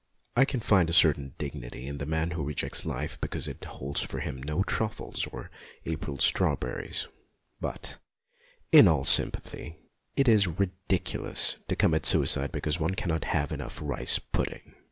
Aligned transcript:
I 0.35 0.45
can 0.45 0.61
find 0.61 0.89
a 0.89 0.93
certain 0.93 1.35
dignity 1.37 1.85
in 1.85 1.99
the 1.99 2.07
man 2.07 2.31
who 2.31 2.43
rejects 2.43 2.87
life 2.87 3.21
because 3.21 3.47
it 3.47 3.63
holds 3.63 4.01
for 4.01 4.19
him 4.19 4.41
no 4.41 4.63
truffles 4.63 5.27
or 5.31 5.51
April 5.85 6.17
straw 6.17 6.55
berries; 6.55 7.07
but, 7.59 7.99
in 8.71 8.87
all 8.87 9.05
sympathy, 9.05 9.77
it 10.15 10.27
is 10.27 10.47
ridiculous 10.47 11.57
to 11.67 11.75
commit 11.75 12.07
suicide 12.07 12.51
because 12.51 12.79
one 12.79 12.95
cannot 12.95 13.25
have 13.25 13.51
enough 13.51 13.79
rice 13.79 14.17
pudding. 14.17 14.73